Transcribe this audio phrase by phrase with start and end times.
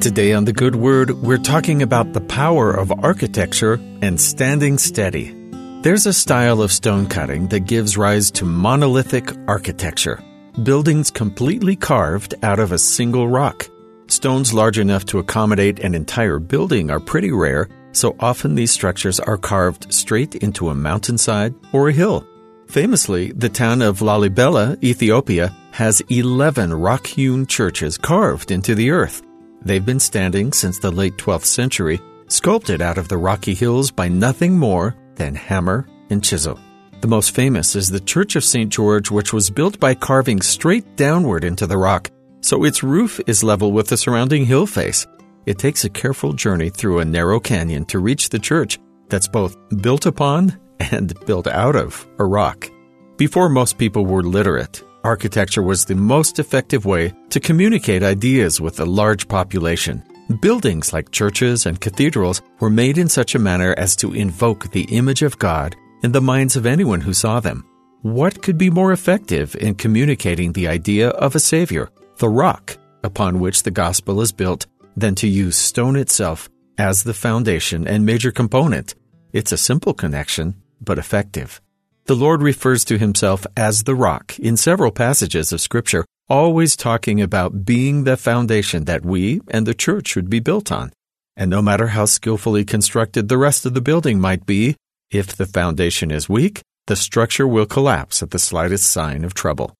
[0.00, 5.34] Today on The Good Word, we're talking about the power of architecture and standing steady.
[5.82, 10.22] There's a style of stone cutting that gives rise to monolithic architecture,
[10.62, 13.68] buildings completely carved out of a single rock.
[14.06, 19.18] Stones large enough to accommodate an entire building are pretty rare, so often these structures
[19.18, 22.24] are carved straight into a mountainside or a hill.
[22.68, 29.22] Famously, the town of Lalibela, Ethiopia, has 11 rock hewn churches carved into the earth.
[29.62, 34.08] They've been standing since the late 12th century, sculpted out of the rocky hills by
[34.08, 36.58] nothing more than hammer and chisel.
[37.00, 38.70] The most famous is the Church of St.
[38.70, 43.44] George, which was built by carving straight downward into the rock, so its roof is
[43.44, 45.06] level with the surrounding hill face.
[45.46, 48.78] It takes a careful journey through a narrow canyon to reach the church
[49.08, 52.68] that's both built upon and built out of a rock.
[53.16, 58.78] Before most people were literate, architecture was the most effective way to communicate ideas with
[58.78, 60.02] a large population.
[60.42, 64.86] Buildings like churches and cathedrals were made in such a manner as to invoke the
[65.00, 67.64] image of God in the minds of anyone who saw them.
[68.02, 73.40] What could be more effective in communicating the idea of a Savior, the rock upon
[73.40, 78.30] which the gospel is built, than to use stone itself as the foundation and major
[78.30, 78.94] component?
[79.32, 81.62] It's a simple connection, but effective.
[82.08, 87.20] The Lord refers to himself as the rock in several passages of Scripture, always talking
[87.20, 90.90] about being the foundation that we and the church should be built on.
[91.36, 94.74] And no matter how skillfully constructed the rest of the building might be,
[95.10, 99.74] if the foundation is weak, the structure will collapse at the slightest sign of trouble.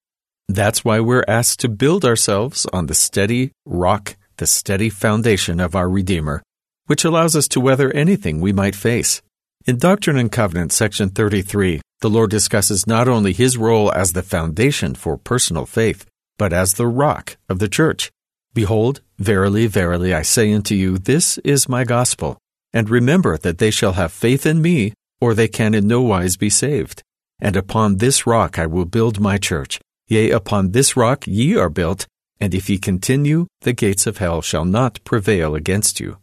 [0.47, 5.73] That's why we're asked to build ourselves on the steady rock, the steady foundation of
[5.73, 6.43] our Redeemer,
[6.85, 9.23] which allows us to weather anything we might face.
[9.65, 14.23] In Doctrine and Covenants, section 33, the Lord discusses not only his role as the
[14.23, 16.05] foundation for personal faith,
[16.37, 18.11] but as the rock of the church.
[18.53, 22.37] Behold, verily, verily, I say unto you, this is my gospel.
[22.71, 26.37] And remember that they shall have faith in me, or they can in no wise
[26.37, 27.03] be saved.
[27.39, 29.79] And upon this rock I will build my church.
[30.07, 32.07] Yea, upon this rock ye are built,
[32.39, 36.17] and if ye continue, the gates of hell shall not prevail against you.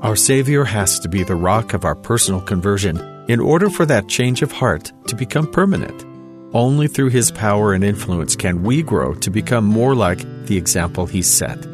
[0.00, 4.08] Our Savior has to be the rock of our personal conversion in order for that
[4.08, 6.04] change of heart to become permanent.
[6.54, 11.06] Only through His power and influence can we grow to become more like the example
[11.06, 11.66] He set,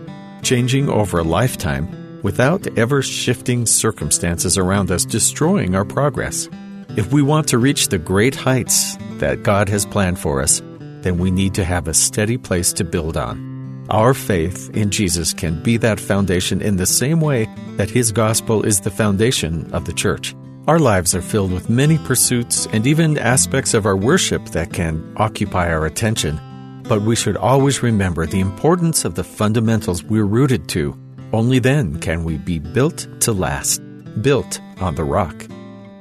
[0.42, 6.48] changing over a lifetime without ever shifting circumstances around us destroying our progress.
[6.96, 10.60] If we want to reach the great heights that God has planned for us,
[11.02, 13.86] then we need to have a steady place to build on.
[13.90, 18.62] Our faith in Jesus can be that foundation in the same way that His gospel
[18.62, 20.34] is the foundation of the church.
[20.70, 25.03] Our lives are filled with many pursuits and even aspects of our worship that can
[25.16, 26.41] occupy our attention.
[26.84, 30.97] But we should always remember the importance of the fundamentals we're rooted to.
[31.32, 33.82] Only then can we be built to last,
[34.22, 35.44] built on the rock.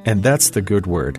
[0.06, 1.18] And that's the good word.